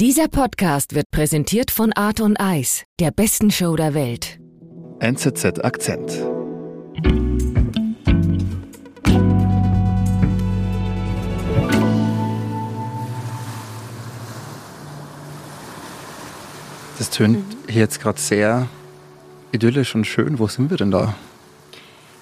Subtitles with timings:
[0.00, 4.40] Dieser Podcast wird präsentiert von Art und Eis, der besten Show der Welt.
[4.98, 6.10] NZZ Akzent.
[16.96, 18.68] Das tönt hier jetzt gerade sehr
[19.52, 20.38] idyllisch und schön.
[20.38, 21.14] Wo sind wir denn da?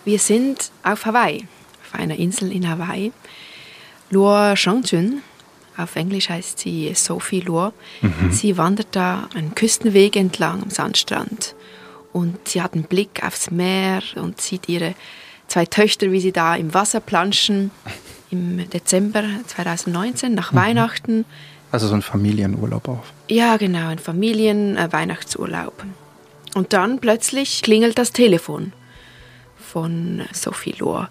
[0.05, 1.47] Wir sind auf Hawaii,
[1.85, 3.13] auf einer Insel in Hawaii.
[4.11, 5.23] Luo Shangchun,
[5.79, 7.73] auf Englisch heißt sie Sophie Luo.
[8.03, 8.33] Mhm.
[8.33, 11.55] Sie wandert da einen Küstenweg entlang am Sandstrand.
[12.13, 14.95] Und sie hat einen Blick aufs Meer und sieht ihre
[15.47, 17.71] zwei Töchter, wie sie da im Wasser planschen.
[18.31, 20.57] Im Dezember 2019, nach mhm.
[20.57, 21.25] Weihnachten.
[21.71, 23.05] Also so ein Familienurlaub auch.
[23.29, 25.83] Ja, genau, ein Familien-Weihnachtsurlaub.
[25.83, 28.73] Äh, und dann plötzlich klingelt das Telefon
[29.59, 31.09] von Sophie Lohr.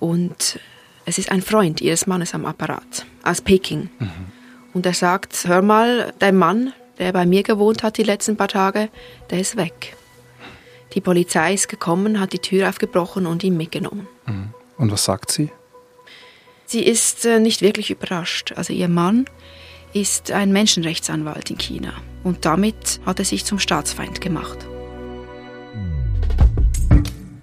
[0.00, 0.58] Und
[1.04, 3.90] es ist ein Freund ihres Mannes am Apparat aus Peking.
[3.98, 4.10] Mhm.
[4.74, 8.48] Und er sagt, hör mal, dein Mann, der bei mir gewohnt hat die letzten paar
[8.48, 8.88] Tage,
[9.30, 9.96] der ist weg.
[10.94, 14.06] Die Polizei ist gekommen, hat die Tür aufgebrochen und ihn mitgenommen.
[14.26, 14.54] Mhm.
[14.76, 15.50] Und was sagt sie?
[16.66, 18.52] Sie ist äh, nicht wirklich überrascht.
[18.56, 19.24] Also ihr Mann
[19.92, 24.58] ist ein Menschenrechtsanwalt in China und damit hat er sich zum Staatsfeind gemacht.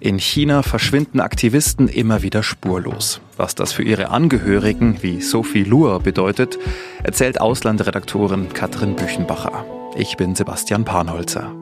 [0.06, 3.20] In China verschwinden Aktivisten immer wieder spurlos.
[3.36, 6.60] Was das für ihre Angehörigen wie Sophie Luhr bedeutet,
[7.02, 9.66] erzählt Auslandredaktorin Katrin Büchenbacher.
[9.96, 11.52] Ich bin Sebastian Panholzer.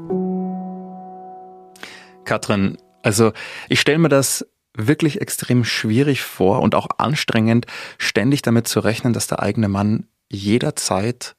[2.27, 3.33] Katrin, also
[3.71, 7.65] ich stelle mir das wirklich extrem schwierig vor und auch anstrengend,
[7.97, 11.35] ständig damit zu rechnen, dass der eigene Mann jederzeit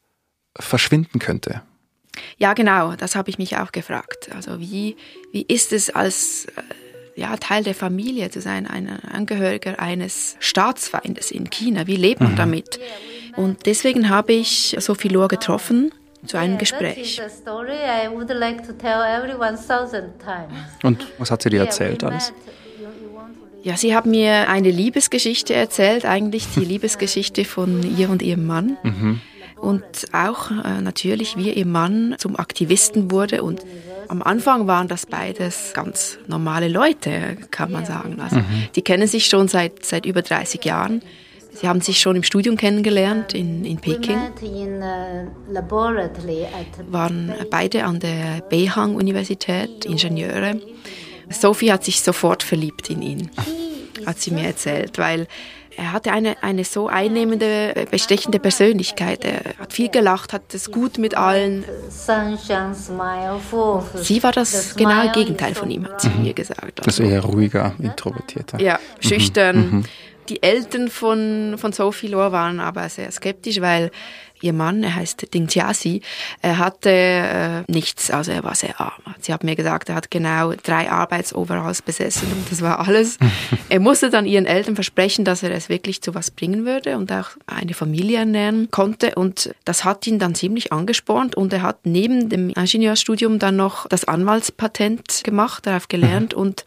[0.58, 1.62] verschwinden könnte.
[2.38, 4.30] Ja, genau, das habe ich mich auch gefragt.
[4.34, 4.96] Also wie,
[5.32, 6.62] wie ist es als äh,
[7.16, 11.88] ja, Teil der Familie zu sein, ein Angehöriger eines Staatsfeindes in China.
[11.88, 12.38] Wie lebt man mhm.
[12.38, 12.80] damit?
[13.36, 15.92] Und deswegen habe ich Sophie Lohr getroffen
[16.26, 17.22] zu einem Gespräch.
[20.84, 22.34] Und was hat sie dir erzählt alles?
[23.64, 28.78] Ja, sie hat mir eine Liebesgeschichte erzählt, eigentlich die Liebesgeschichte von ihr und ihrem Mann.
[28.84, 29.22] Mhm.
[29.66, 33.62] Und auch äh, natürlich, wie ihr Mann zum Aktivisten wurde und
[34.08, 38.22] am Anfang waren das beides ganz normale Leute, kann man sagen.
[38.22, 38.68] Also mhm.
[38.76, 41.02] die kennen sich schon seit, seit über 30 Jahren.
[41.52, 44.20] Sie haben sich schon im Studium kennengelernt in, in Peking.
[46.92, 50.62] Waren beide an der Beihang-Universität, Ingenieure.
[51.32, 53.32] Sophie hat sich sofort verliebt in ihn,
[54.06, 55.26] hat sie mir erzählt, weil
[55.78, 59.26] er hatte eine, eine so einnehmende, äh, bestechende Persönlichkeit.
[59.26, 61.66] Er hat viel gelacht, hat es gut mit allen.
[63.96, 66.24] Sie war das genaue Gegenteil von ihm, hat sie mhm.
[66.24, 66.80] mir gesagt.
[66.86, 68.62] Also, das eher ruhiger, introvertierter.
[68.62, 69.58] Ja, schüchtern.
[69.58, 69.78] Mhm.
[69.78, 69.86] mhm.
[70.30, 73.92] Die Eltern von, von Sophie Lohr waren aber sehr skeptisch, weil
[74.46, 76.02] ihr Mann, er heißt Ding Jiasi,
[76.42, 79.02] er hatte äh, nichts, also er war sehr arm.
[79.20, 83.18] Sie hat mir gesagt, er hat genau drei Arbeitsoveralls besessen und das war alles.
[83.70, 87.12] er musste dann ihren Eltern versprechen, dass er es wirklich zu was bringen würde und
[87.12, 91.80] auch eine Familie ernähren konnte und das hat ihn dann ziemlich angespornt und er hat
[91.86, 96.42] neben dem Ingenieurstudium dann noch das Anwaltspatent gemacht, darauf gelernt mhm.
[96.42, 96.66] und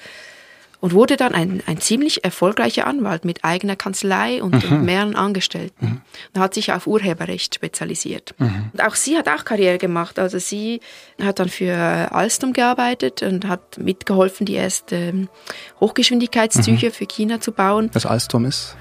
[0.80, 4.76] und wurde dann ein, ein ziemlich erfolgreicher Anwalt mit eigener Kanzlei und, mhm.
[4.76, 5.86] und mehreren Angestellten.
[5.86, 6.00] Mhm.
[6.34, 8.34] Und hat sich auf Urheberrecht spezialisiert.
[8.38, 8.70] Mhm.
[8.72, 10.18] Und auch sie hat auch Karriere gemacht.
[10.18, 10.80] Also sie
[11.20, 15.28] hat dann für Alstom gearbeitet und hat mitgeholfen, die ersten
[15.80, 16.92] Hochgeschwindigkeitszüge mhm.
[16.92, 17.90] für China zu bauen.
[17.92, 18.76] Was Alstom ist?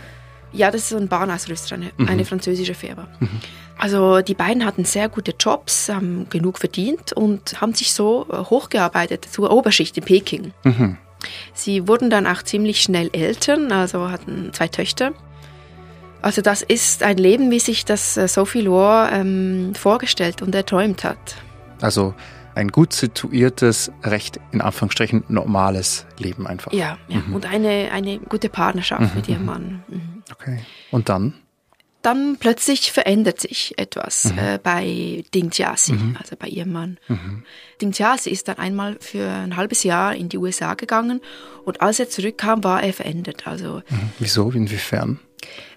[0.53, 2.07] Ja, das ist so ein Bahnausrüster, eine, mhm.
[2.07, 3.07] eine französische Firma.
[3.19, 3.29] Mhm.
[3.79, 9.27] Also die beiden hatten sehr gute Jobs, haben genug verdient und haben sich so hochgearbeitet
[9.29, 10.53] zur Oberschicht in Peking.
[10.63, 10.97] Mhm.
[11.53, 15.13] Sie wurden dann auch ziemlich schnell Eltern, also hatten zwei Töchter.
[16.21, 21.03] Also das ist ein Leben, wie sich das äh, Sophie Lohr ähm, vorgestellt und erträumt
[21.03, 21.37] hat.
[21.81, 22.15] Also
[22.55, 26.73] ein gut situiertes, recht in Anführungsstrichen normales Leben einfach.
[26.73, 27.19] Ja, ja.
[27.19, 27.35] Mhm.
[27.35, 29.11] und eine, eine gute Partnerschaft mhm.
[29.15, 29.45] mit ihrem mhm.
[29.45, 29.83] Mann.
[29.87, 30.23] Mhm.
[30.31, 30.59] Okay.
[30.89, 31.35] Und dann?
[32.01, 34.37] Dann plötzlich verändert sich etwas mhm.
[34.37, 36.15] äh, bei Ding Jiasi, mhm.
[36.19, 36.97] also bei ihrem Mann.
[37.07, 37.43] Mhm.
[37.81, 41.21] Ding Jiasi ist dann einmal für ein halbes Jahr in die USA gegangen
[41.65, 43.47] und als er zurückkam, war er verändert.
[43.47, 44.11] Also mhm.
[44.19, 44.51] Wieso?
[44.51, 45.19] Inwiefern?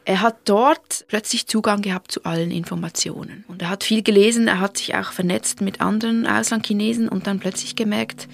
[0.04, 3.44] Er hat dort plötzlich Zugang gehabt zu allen Informationen.
[3.48, 7.38] Und er hat viel gelesen, er hat sich auch vernetzt mit anderen Auslandchinesen und dann
[7.38, 8.26] plötzlich gemerkt,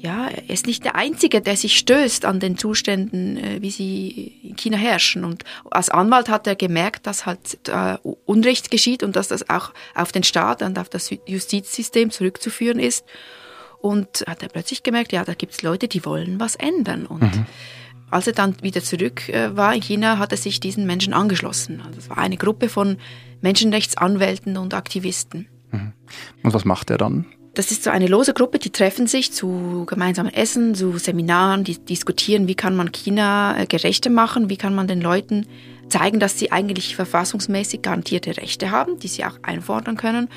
[0.00, 4.38] ja, er ist nicht der Einzige, der sich stößt an den Zuständen, äh, wie sie
[4.42, 5.24] in China herrschen.
[5.24, 9.72] Und als Anwalt hat er gemerkt, dass halt äh, Unrecht geschieht und dass das auch
[9.94, 13.04] auf den Staat und auf das Justizsystem zurückzuführen ist.
[13.80, 17.06] Und hat er plötzlich gemerkt, ja, da gibt es Leute, die wollen was ändern.
[17.06, 17.46] Und mhm.
[18.10, 21.80] als er dann wieder zurück äh, war in China, hat er sich diesen Menschen angeschlossen.
[21.80, 22.98] Also das war eine Gruppe von
[23.40, 25.48] Menschenrechtsanwälten und Aktivisten.
[25.72, 25.92] Mhm.
[26.42, 27.26] Und was macht er dann?
[27.58, 31.76] Das ist so eine lose Gruppe, die treffen sich zu gemeinsamen Essen, zu Seminaren, die
[31.76, 35.44] diskutieren, wie kann man China äh, gerechter machen, wie kann man den Leuten
[35.88, 40.28] zeigen, dass sie eigentlich verfassungsmäßig garantierte Rechte haben, die sie auch einfordern können.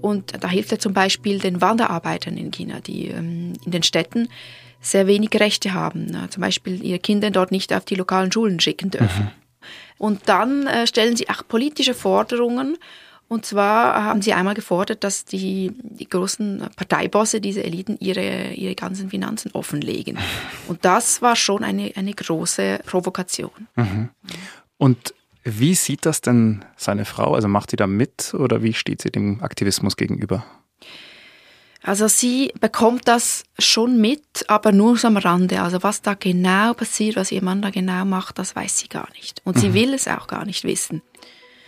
[0.00, 4.30] Und da hilft er zum Beispiel den Wanderarbeitern in China, die ähm, in den Städten
[4.80, 6.26] sehr wenig Rechte haben.
[6.30, 9.24] Zum Beispiel ihre Kinder dort nicht auf die lokalen Schulen schicken dürfen.
[9.24, 9.30] Mhm.
[9.98, 12.78] Und dann äh, stellen sie auch politische Forderungen.
[13.32, 18.74] Und zwar haben sie einmal gefordert, dass die, die großen Parteibosse, diese Eliten, ihre, ihre
[18.74, 20.18] ganzen Finanzen offenlegen.
[20.68, 23.68] Und das war schon eine, eine große Provokation.
[23.74, 24.10] Mhm.
[24.76, 25.14] Und
[25.44, 27.32] wie sieht das denn seine Frau?
[27.32, 30.44] Also macht sie da mit oder wie steht sie dem Aktivismus gegenüber?
[31.82, 35.62] Also sie bekommt das schon mit, aber nur so am Rande.
[35.62, 39.08] Also was da genau passiert, was ihr Mann da genau macht, das weiß sie gar
[39.14, 39.40] nicht.
[39.44, 39.60] Und mhm.
[39.60, 41.00] sie will es auch gar nicht wissen.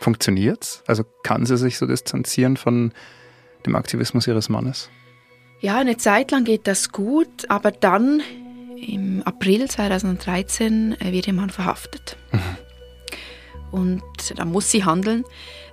[0.05, 0.83] Funktioniert's?
[0.87, 2.93] Also kann sie sich so distanzieren von
[3.67, 4.91] dem Aktivismus ihres Mannes?
[5.61, 8.23] Ja, eine Zeit lang geht das gut, aber dann
[8.77, 12.17] im April 2013 äh, wird ihr Mann verhaftet.
[12.33, 12.41] Mhm
[13.75, 14.03] und
[14.37, 15.25] da muss sie handeln.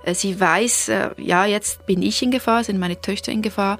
[0.04, 3.78] Äh, sie weiß, äh, ja, jetzt bin ich in Gefahr, sind meine Töchter in Gefahr.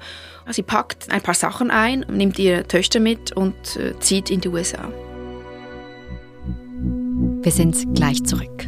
[0.49, 3.55] Sie packt ein paar Sachen ein, nimmt ihre Töchter mit und
[3.99, 4.91] zieht in die USA.
[7.41, 8.67] Wir sind gleich zurück.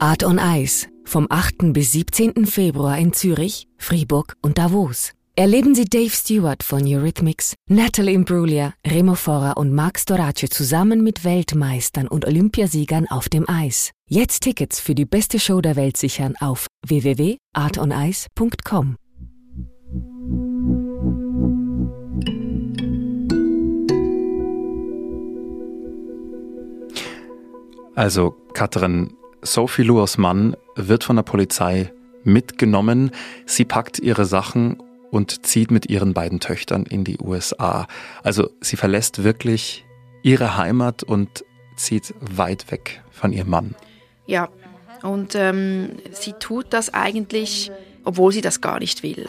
[0.00, 1.74] Art on Ice vom 8.
[1.74, 2.46] bis 17.
[2.46, 5.12] Februar in Zürich, Fribourg und Davos.
[5.36, 11.22] Erleben Sie Dave Stewart von Eurythmics, Natalie Imbruglia, Remo Fora und Max Dorace zusammen mit
[11.22, 13.90] Weltmeistern und Olympiasiegern auf dem Eis.
[14.08, 18.96] Jetzt Tickets für die beste Show der Welt sichern auf www.artonice.com.
[27.94, 31.92] Also, Katrin, Sophie Luos Mann wird von der Polizei
[32.24, 33.10] mitgenommen.
[33.46, 37.86] Sie packt ihre Sachen und zieht mit ihren beiden Töchtern in die USA.
[38.22, 39.84] Also sie verlässt wirklich
[40.22, 41.44] ihre Heimat und
[41.76, 43.74] zieht weit weg von ihrem Mann.
[44.26, 44.48] Ja,
[45.02, 47.72] und ähm, sie tut das eigentlich,
[48.04, 49.26] obwohl sie das gar nicht will.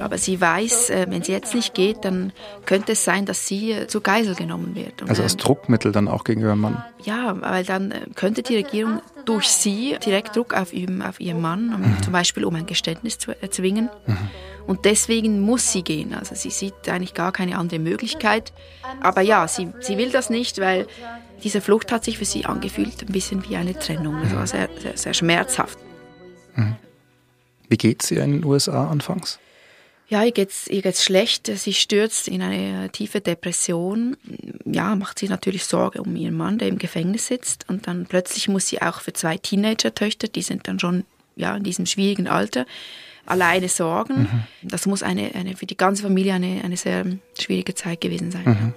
[0.00, 2.32] Aber sie weiß, äh, wenn sie jetzt nicht geht, dann
[2.64, 5.02] könnte es sein, dass sie äh, zur Geisel genommen wird.
[5.02, 6.82] Und also als Druckmittel dann auch gegenüber dem Mann?
[7.02, 11.74] Ja, weil dann äh, könnte die Regierung durch sie direkt Druck ausüben auf ihren Mann,
[11.74, 12.02] um, mhm.
[12.02, 13.90] zum Beispiel um ein Geständnis zu erzwingen.
[14.06, 14.30] Mhm.
[14.66, 16.14] Und deswegen muss sie gehen.
[16.14, 18.52] Also sie sieht eigentlich gar keine andere Möglichkeit.
[19.00, 20.86] Aber ja, sie, sie will das nicht, weil
[21.44, 24.16] diese Flucht hat sich für sie angefühlt, ein bisschen wie eine Trennung.
[24.22, 25.78] Das war sehr, sehr, sehr schmerzhaft.
[26.54, 26.76] Mhm.
[27.68, 29.38] Wie geht es ihr in den USA anfangs?
[30.08, 31.48] Ja, ihr geht's, ihr geht's schlecht.
[31.52, 34.16] Sie stürzt in eine tiefe Depression.
[34.64, 37.68] Ja, macht sich natürlich Sorge um ihren Mann, der im Gefängnis sitzt.
[37.68, 41.04] Und dann plötzlich muss sie auch für zwei Teenager-Töchter, die sind dann schon
[41.34, 42.66] ja, in diesem schwierigen Alter,
[43.26, 44.22] alleine sorgen.
[44.22, 44.42] Mhm.
[44.62, 47.04] Das muss eine, eine, für die ganze Familie eine, eine sehr
[47.38, 48.44] schwierige Zeit gewesen sein.
[48.44, 48.74] Mhm.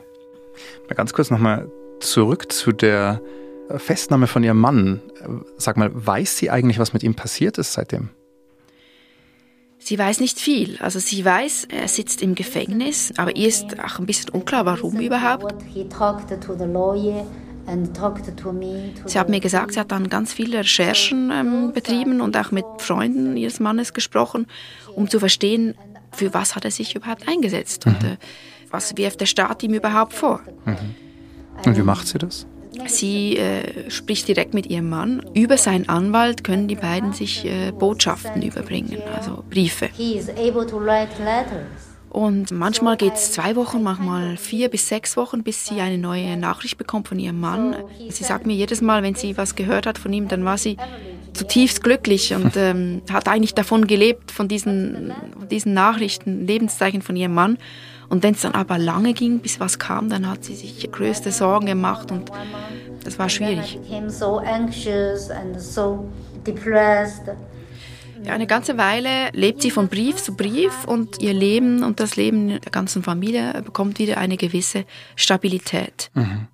[0.87, 3.21] Mal ganz kurz nochmal zurück zu der
[3.77, 5.01] Festnahme von ihrem Mann.
[5.57, 8.09] Sag mal, weiß sie eigentlich, was mit ihm passiert ist seitdem?
[9.89, 10.77] Sie weiß nicht viel.
[10.81, 14.99] Also sie weiß, er sitzt im Gefängnis, aber ihr ist auch ein bisschen unklar, warum
[14.99, 15.55] überhaupt.
[19.07, 22.65] Sie hat mir gesagt, sie hat dann ganz viele Recherchen ähm, betrieben und auch mit
[22.77, 24.45] Freunden ihres Mannes gesprochen,
[24.95, 25.73] um zu verstehen,
[26.11, 27.95] für was hat er sich überhaupt eingesetzt mhm.
[27.95, 28.17] und äh,
[28.69, 30.41] was wirft der Staat ihm überhaupt vor.
[30.65, 30.77] Mhm.
[31.65, 32.45] Und wie macht sie das?
[32.87, 35.23] Sie äh, spricht direkt mit ihrem Mann.
[35.33, 39.89] Über seinen Anwalt können die beiden sich äh, Botschaften überbringen, also Briefe.
[42.09, 46.37] Und manchmal geht es zwei Wochen, manchmal vier bis sechs Wochen, bis sie eine neue
[46.37, 47.75] Nachricht bekommt von ihrem Mann.
[48.09, 50.77] Sie sagt mir jedes Mal, wenn sie was gehört hat von ihm, dann war sie
[51.33, 57.15] zutiefst glücklich und ähm, hat eigentlich davon gelebt, von diesen, von diesen Nachrichten, Lebenszeichen von
[57.15, 57.57] ihrem Mann.
[58.09, 61.31] Und wenn es dann aber lange ging, bis was kam, dann hat sie sich größte
[61.31, 62.31] Sorgen gemacht und
[63.03, 63.79] das war schwierig.
[68.23, 72.15] Ja, eine ganze Weile lebt sie von Brief zu Brief und ihr Leben und das
[72.15, 76.11] Leben der ganzen Familie bekommt wieder eine gewisse Stabilität.
[76.15, 76.47] Mhm.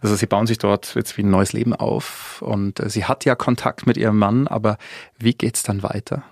[0.00, 3.24] Also sie bauen sich dort jetzt wie ein neues Leben auf und äh, sie hat
[3.24, 4.78] ja Kontakt mit ihrem Mann, aber
[5.18, 6.22] wie geht es dann weiter?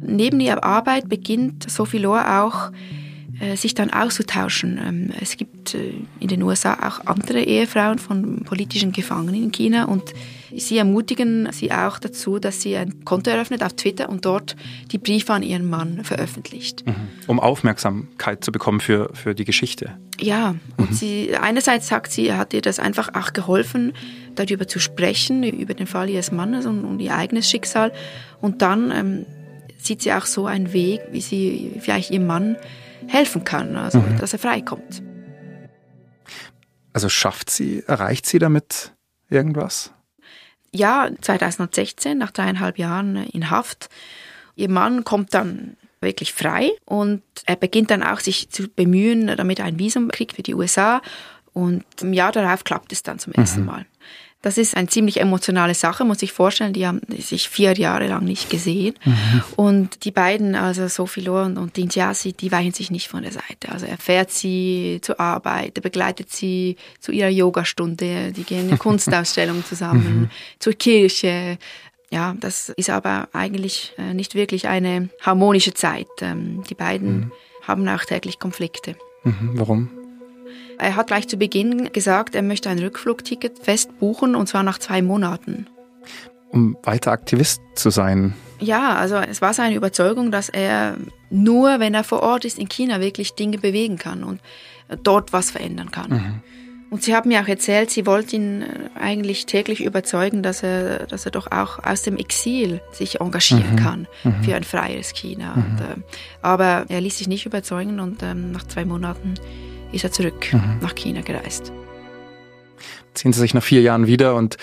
[0.00, 2.70] Neben ihrer Arbeit beginnt Sophie Lohr auch
[3.40, 4.80] äh, sich dann auszutauschen.
[4.82, 9.84] Ähm, es gibt äh, in den USA auch andere Ehefrauen von politischen Gefangenen in China
[9.84, 10.14] und
[10.54, 14.56] sie ermutigen sie auch dazu, dass sie ein Konto eröffnet auf Twitter und dort
[14.92, 16.86] die Briefe an ihren Mann veröffentlicht.
[16.86, 16.94] Mhm.
[17.26, 19.96] Um Aufmerksamkeit zu bekommen für, für die Geschichte.
[20.20, 20.94] Ja, und mhm.
[20.94, 23.92] sie, einerseits sagt sie, hat ihr das einfach auch geholfen,
[24.34, 27.92] darüber zu sprechen, über den Fall ihres Mannes und, und ihr eigenes Schicksal.
[28.40, 29.26] Und dann ähm,
[29.78, 32.56] sieht sie auch so einen Weg, wie sie vielleicht ihrem Mann
[33.08, 34.18] helfen kann, also mhm.
[34.18, 35.02] dass er freikommt.
[36.92, 38.94] Also schafft sie, erreicht sie damit
[39.28, 39.92] irgendwas?
[40.76, 43.88] Ja, 2016, nach dreieinhalb Jahren in Haft.
[44.54, 49.58] Ihr Mann kommt dann wirklich frei und er beginnt dann auch sich zu bemühen, damit
[49.58, 51.00] er ein Visum kriegt für die USA.
[51.52, 53.66] Und im Jahr darauf klappt es dann zum ersten mhm.
[53.66, 53.86] Mal.
[54.42, 56.72] Das ist eine ziemlich emotionale Sache, muss ich vorstellen.
[56.72, 58.94] Die haben sich vier Jahre lang nicht gesehen.
[59.04, 59.42] Mhm.
[59.56, 63.32] Und die beiden, also Sophie Lohr und, und Dintiasi, die weichen sich nicht von der
[63.32, 63.70] Seite.
[63.72, 68.68] Also er fährt sie zur Arbeit, er begleitet sie zu ihrer Yogastunde, die gehen in
[68.68, 70.30] eine Kunstausstellung zusammen, mhm.
[70.58, 71.58] zur Kirche.
[72.10, 76.06] Ja, das ist aber eigentlich äh, nicht wirklich eine harmonische Zeit.
[76.20, 77.32] Ähm, die beiden mhm.
[77.62, 78.94] haben auch täglich Konflikte.
[79.24, 79.50] Mhm.
[79.54, 79.90] Warum?
[80.78, 84.78] Er hat gleich zu Beginn gesagt, er möchte ein Rückflugticket fest buchen und zwar nach
[84.78, 85.66] zwei Monaten.
[86.50, 88.34] Um weiter Aktivist zu sein.
[88.60, 90.96] Ja, also es war seine Überzeugung, dass er
[91.30, 94.40] nur, wenn er vor Ort ist in China, wirklich Dinge bewegen kann und
[95.02, 96.10] dort was verändern kann.
[96.10, 96.42] Mhm.
[96.88, 98.66] Und sie haben mir auch erzählt, sie wollte ihn äh,
[98.98, 103.76] eigentlich täglich überzeugen, dass er, dass er doch auch aus dem Exil sich engagieren mhm.
[103.76, 104.44] kann mhm.
[104.44, 105.56] für ein freies China.
[105.56, 105.64] Mhm.
[105.64, 109.34] Und, äh, aber er ließ sich nicht überzeugen und ähm, nach zwei Monaten
[109.92, 110.78] ist er zurück mhm.
[110.80, 111.72] nach China gereist.
[113.14, 114.56] Ziehen Sie sich nach vier Jahren wieder und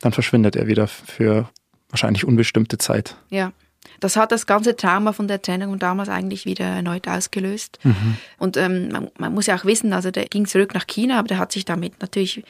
[0.00, 1.48] dann verschwindet er wieder für
[1.88, 3.16] wahrscheinlich unbestimmte Zeit.
[3.30, 3.52] Ja.
[4.00, 7.78] Das hat das ganze Trauma von der Trennung damals eigentlich wieder erneut ausgelöst.
[7.82, 8.16] Mhm.
[8.36, 11.28] Und ähm, man, man, muss ja auch wissen, also der ging zurück nach China, aber
[11.28, 12.44] der hat sich damit natürlich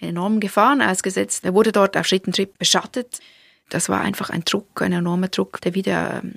[0.00, 1.44] enormen Gefahren ausgesetzt.
[1.44, 3.20] Er wurde dort auf Schritt und Schritt beschattet.
[3.68, 6.34] Das war einfach ein Druck, ein enormer Druck, der wieder ähm,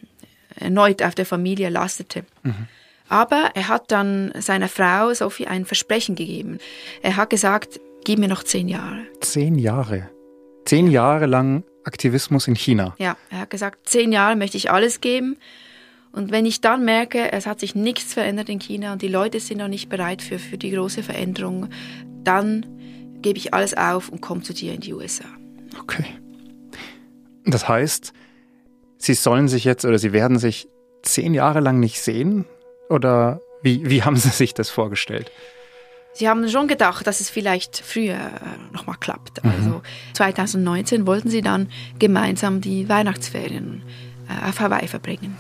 [0.56, 2.26] erneut auf der Familie lastete.
[2.44, 2.68] Mhm.
[3.14, 6.58] Aber er hat dann seiner Frau Sophie ein Versprechen gegeben.
[7.04, 9.04] Er hat gesagt, gib mir noch zehn Jahre.
[9.22, 10.10] Zehn Jahre?
[10.66, 12.96] Zehn Jahre lang Aktivismus in China?
[12.98, 15.38] Ja, er hat gesagt, zehn Jahre möchte ich alles geben.
[16.12, 19.40] Und wenn ich dann merke, es hat sich nichts verändert in China und die Leute
[19.40, 21.70] sind noch nicht bereit für, für die große Veränderung,
[22.24, 22.66] dann
[23.22, 25.26] gebe ich alles auf und komme zu dir in die USA.
[25.80, 26.06] Okay.
[27.46, 28.12] Das heißt,
[28.98, 30.68] Sie sollen sich jetzt oder Sie werden sich
[31.04, 32.46] zehn Jahre lang nicht sehen?
[32.90, 35.32] Oder wie, wie haben Sie sich das vorgestellt?
[36.14, 39.44] Sie haben schon gedacht, dass es vielleicht früher äh, nochmal klappt.
[39.44, 39.52] Mhm.
[39.52, 39.82] Also
[40.14, 43.82] 2019 wollten sie dann gemeinsam die Weihnachtsferien
[44.30, 45.36] äh, auf Hawaii verbringen.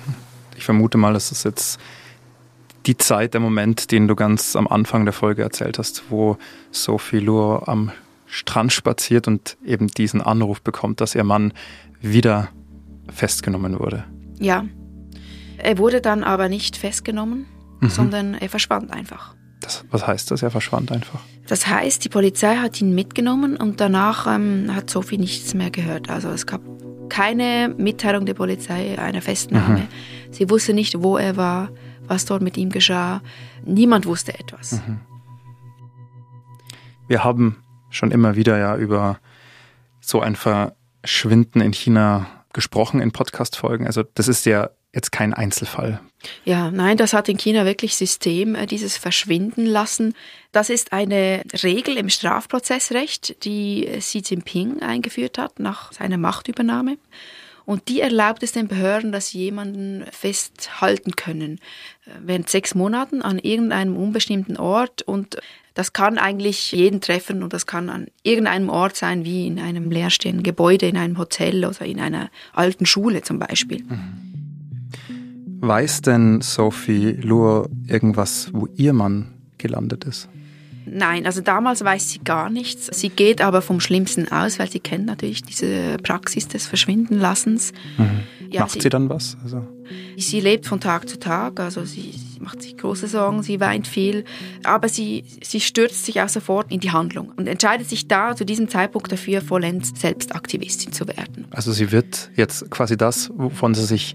[0.57, 1.79] Ich vermute mal, dass das jetzt
[2.87, 6.37] die Zeit, der Moment, den du ganz am Anfang der Folge erzählt hast, wo
[6.71, 7.91] Sophie Lure am
[8.25, 11.53] Strand spaziert und eben diesen Anruf bekommt, dass ihr Mann
[12.01, 12.49] wieder
[13.13, 14.05] festgenommen wurde.
[14.39, 14.65] Ja,
[15.63, 17.45] er wurde dann aber nicht festgenommen,
[17.79, 17.89] mhm.
[17.89, 19.35] sondern er verschwand einfach.
[19.61, 20.43] Das, was heißt das?
[20.43, 21.21] Er verschwand einfach?
[21.47, 26.09] Das heißt, die Polizei hat ihn mitgenommen und danach ähm, hat Sophie nichts mehr gehört.
[26.09, 26.61] Also es gab
[27.09, 29.79] keine Mitteilung der Polizei einer Festnahme.
[29.79, 29.87] Mhm.
[30.31, 31.69] Sie wusste nicht, wo er war,
[32.05, 33.21] was dort mit ihm geschah.
[33.65, 34.73] Niemand wusste etwas.
[34.73, 34.99] Mhm.
[37.07, 37.57] Wir haben
[37.89, 39.19] schon immer wieder ja über
[40.01, 43.85] so ein Verschwinden in China gesprochen in Podcast-Folgen.
[43.85, 45.99] Also das ist ja jetzt kein Einzelfall.
[46.45, 50.13] Ja, nein, das hat in China wirklich System, äh, dieses Verschwinden lassen.
[50.51, 56.97] Das ist eine Regel im Strafprozessrecht, die Xi Jinping eingeführt hat nach seiner Machtübernahme.
[57.65, 61.59] Und die erlaubt es den Behörden, dass sie jemanden festhalten können
[62.05, 65.01] äh, während sechs Monaten an irgendeinem unbestimmten Ort.
[65.01, 65.37] Und
[65.73, 69.89] das kann eigentlich jeden treffen und das kann an irgendeinem Ort sein, wie in einem
[69.89, 73.83] leerstehenden Gebäude, in einem Hotel oder in einer alten Schule zum Beispiel.
[73.83, 74.32] Mhm.
[75.65, 80.27] Weiß denn Sophie Lure irgendwas, wo ihr Mann gelandet ist?
[80.85, 82.87] Nein, also damals weiß sie gar nichts.
[82.91, 87.71] Sie geht aber vom Schlimmsten aus, weil sie kennt natürlich diese Praxis des Verschwindenlassens.
[87.97, 88.49] Mhm.
[88.51, 89.37] Ja, macht sie, sie, dann was?
[89.41, 89.65] Also.
[90.17, 93.87] Sie lebt von Tag zu Tag, also sie, sie, macht sich große Sorgen, sie weint
[93.87, 94.25] viel,
[94.65, 98.45] aber sie, sie stürzt sich auch sofort in die Handlung und entscheidet sich da zu
[98.45, 101.47] diesem Zeitpunkt dafür, vollends selbst Aktivistin zu werden.
[101.51, 104.13] Also sie wird jetzt quasi das, wovon sie sich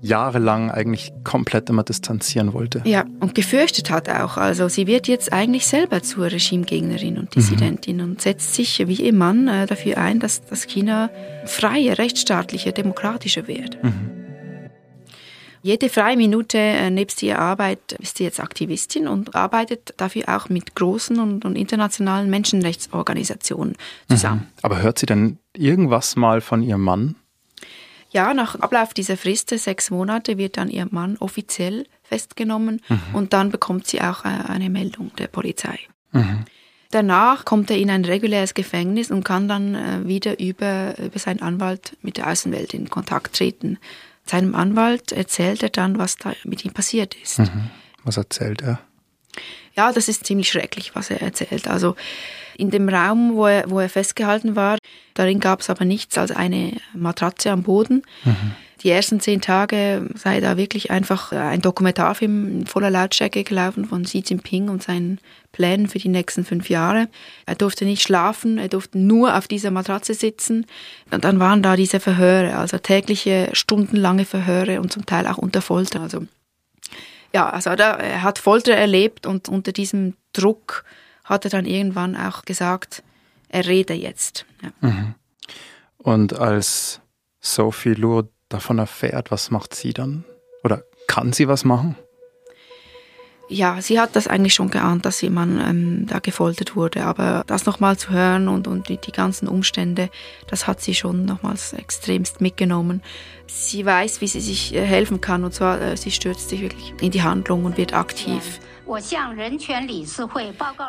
[0.00, 2.82] jahrelang eigentlich komplett immer distanzieren wollte.
[2.84, 4.36] Ja, und gefürchtet hat auch.
[4.36, 8.02] Also sie wird jetzt eigentlich selber zur Regimegegnerin und Dissidentin mhm.
[8.02, 11.10] und setzt sich wie ihr Mann äh, dafür ein, dass das China
[11.44, 13.82] freie, rechtsstaatliche, demokratischer wird.
[13.82, 14.10] Mhm.
[15.62, 20.48] Jede freie Minute äh, nebst ihrer Arbeit ist sie jetzt Aktivistin und arbeitet dafür auch
[20.48, 23.76] mit großen und, und internationalen Menschenrechtsorganisationen
[24.08, 24.40] zusammen.
[24.40, 24.58] Mhm.
[24.62, 27.16] Aber hört sie denn irgendwas mal von ihrem Mann?
[28.10, 33.00] Ja, nach Ablauf dieser Frist, sechs Monate, wird dann ihr Mann offiziell festgenommen mhm.
[33.12, 35.78] und dann bekommt sie auch äh, eine Meldung der Polizei.
[36.12, 36.44] Mhm.
[36.90, 41.40] Danach kommt er in ein reguläres Gefängnis und kann dann äh, wieder über, über seinen
[41.40, 43.78] Anwalt mit der Außenwelt in Kontakt treten.
[44.26, 47.38] Seinem Anwalt erzählt er dann, was da mit ihm passiert ist.
[47.38, 47.70] Mhm.
[48.02, 48.80] Was erzählt er?
[49.76, 51.68] Ja, das ist ziemlich schrecklich, was er erzählt.
[51.68, 51.94] Also
[52.60, 54.78] in dem Raum, wo er, wo er festgehalten war,
[55.14, 58.02] darin gab es aber nichts als eine Matratze am Boden.
[58.24, 63.84] Mhm die ersten zehn Tage sei da wirklich einfach ein Dokumentarfilm in voller Lautstärke gelaufen
[63.84, 65.18] von Xi Jinping und seinen
[65.52, 67.08] Plänen für die nächsten fünf Jahre.
[67.44, 70.66] Er durfte nicht schlafen, er durfte nur auf dieser Matratze sitzen.
[71.10, 75.60] Und dann waren da diese Verhöre, also tägliche, stundenlange Verhöre und zum Teil auch unter
[75.60, 76.00] Folter.
[76.00, 76.26] Also
[77.34, 80.84] ja, also da, er hat Folter erlebt und unter diesem Druck
[81.30, 83.02] hat er dann irgendwann auch gesagt,
[83.48, 84.44] er rede jetzt.
[84.62, 84.88] Ja.
[84.88, 85.14] Mhm.
[85.98, 87.00] Und als
[87.40, 90.24] Sophie Lourdes davon erfährt, was macht sie dann?
[90.64, 91.96] Oder kann sie was machen?
[93.52, 97.66] Ja, sie hat das eigentlich schon geahnt, dass jemand ähm, da gefoltert wurde, aber das
[97.66, 100.08] nochmal zu hören und, und die, die, ganzen Umstände,
[100.46, 103.02] das hat sie schon nochmals extremst mitgenommen.
[103.48, 106.94] Sie weiß, wie sie sich äh, helfen kann und zwar, äh, sie stürzt sich wirklich
[107.00, 108.60] in die Handlung und wird aktiv.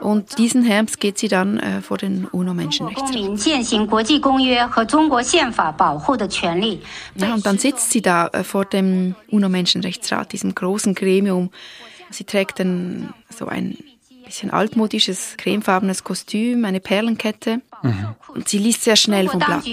[0.02, 3.16] Und diesen Herbst geht sie dann äh, vor den UNO-Menschenrechtsrat.
[7.16, 11.50] Ja, und dann sitzt sie da äh, vor dem UNO-Menschenrechtsrat, diesem großen Gremium.
[12.12, 13.78] Sie trägt dann so ein
[14.26, 17.62] bisschen altmodisches, cremefarbenes Kostüm, eine Perlenkette.
[17.84, 18.16] Mhm.
[18.34, 19.64] Und sie liest sehr schnell vom Blatt.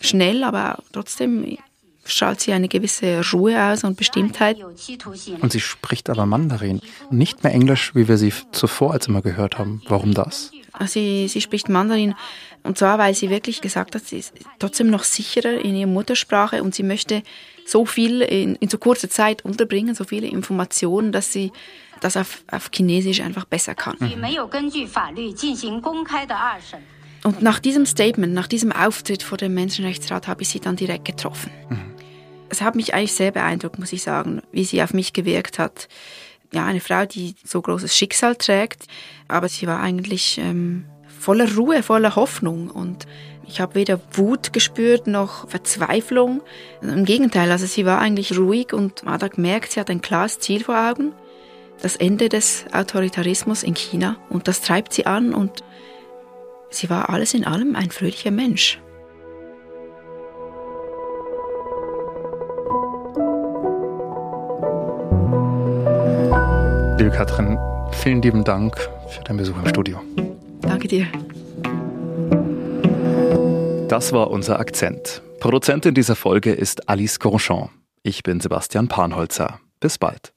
[0.00, 1.58] Schnell, aber trotzdem
[2.04, 4.58] strahlt sie eine gewisse Ruhe aus und Bestimmtheit.
[5.40, 9.58] Und sie spricht aber Mandarin, nicht mehr Englisch, wie wir sie zuvor als immer gehört
[9.58, 9.82] haben.
[9.88, 10.50] Warum das?
[10.86, 12.14] Sie, sie spricht Mandarin
[12.62, 16.62] und zwar, weil sie wirklich gesagt hat, sie ist trotzdem noch sicherer in ihrer Muttersprache
[16.62, 17.22] und sie möchte
[17.64, 21.52] so viel in, in so kurzer Zeit unterbringen, so viele Informationen, dass sie
[22.00, 23.96] das auf, auf Chinesisch einfach besser kann.
[23.98, 24.08] Mhm.
[27.22, 31.04] Und nach diesem Statement, nach diesem Auftritt vor dem Menschenrechtsrat habe ich sie dann direkt
[31.04, 31.50] getroffen.
[31.68, 31.90] Mhm
[32.50, 35.88] es hat mich eigentlich sehr beeindruckt, muss ich sagen, wie sie auf mich gewirkt hat.
[36.52, 38.86] Ja, eine Frau, die so großes Schicksal trägt,
[39.28, 43.06] aber sie war eigentlich ähm, voller Ruhe, voller Hoffnung und
[43.46, 46.40] ich habe weder Wut gespürt noch Verzweiflung.
[46.82, 50.38] Im Gegenteil, also sie war eigentlich ruhig und man hat gemerkt, sie hat ein klares
[50.38, 51.12] Ziel vor Augen.
[51.82, 55.64] Das Ende des Autoritarismus in China und das treibt sie an und
[56.70, 58.80] sie war alles in allem ein fröhlicher Mensch.
[67.00, 67.56] Liebe Katrin,
[67.92, 68.76] vielen lieben Dank
[69.08, 70.02] für deinen Besuch im Studio.
[70.60, 71.06] Danke dir.
[73.88, 75.22] Das war unser Akzent.
[75.40, 77.70] Produzentin dieser Folge ist Alice Grandchamp.
[78.02, 79.60] Ich bin Sebastian Panholzer.
[79.80, 80.34] Bis bald.